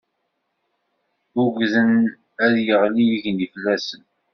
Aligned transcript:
Ugden 1.43 1.91
ad 2.43 2.51
d-yeɣli 2.53 3.03
yigenni 3.09 3.47
fell-asen. 3.53 4.01